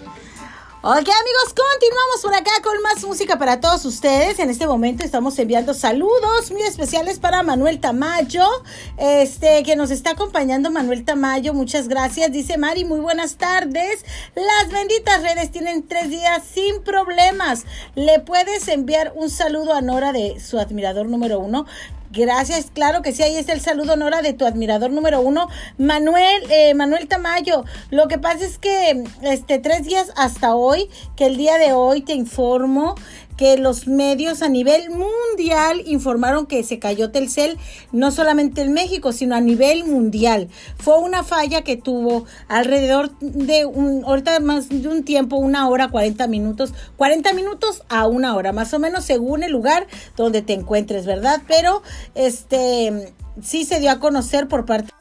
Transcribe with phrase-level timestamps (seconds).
[0.00, 0.10] じゃ
[0.66, 0.69] あ。
[0.82, 4.38] Ok amigos, continuamos por acá con más música para todos ustedes.
[4.38, 8.46] En este momento estamos enviando saludos muy especiales para Manuel Tamayo,
[8.96, 11.52] este que nos está acompañando Manuel Tamayo.
[11.52, 12.32] Muchas gracias.
[12.32, 14.06] Dice Mari, muy buenas tardes.
[14.34, 17.66] Las benditas redes tienen tres días sin problemas.
[17.94, 21.66] Le puedes enviar un saludo a Nora de su admirador número uno.
[22.12, 26.42] Gracias, claro que sí, ahí está el saludo, Nora, de tu admirador número uno, Manuel,
[26.50, 27.64] eh, Manuel Tamayo.
[27.90, 30.69] Lo que pasa es que, este, tres días hasta hoy,
[31.16, 32.94] que el día de hoy te informo
[33.40, 37.56] que los medios a nivel mundial informaron que se cayó Telcel,
[37.90, 40.48] no solamente en México, sino a nivel mundial.
[40.76, 45.88] Fue una falla que tuvo alrededor de un, ahorita más de un tiempo, una hora,
[45.88, 49.86] 40 minutos, 40 minutos a una hora, más o menos según el lugar
[50.18, 51.40] donde te encuentres, ¿verdad?
[51.48, 51.82] Pero,
[52.14, 54.92] este, sí se dio a conocer por parte